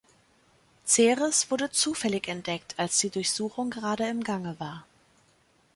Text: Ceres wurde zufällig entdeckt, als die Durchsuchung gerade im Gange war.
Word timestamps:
Ceres 0.83 1.51
wurde 1.51 1.69
zufällig 1.69 2.27
entdeckt, 2.27 2.73
als 2.79 2.97
die 2.97 3.11
Durchsuchung 3.11 3.69
gerade 3.69 4.07
im 4.07 4.23
Gange 4.23 4.59
war. 4.59 4.83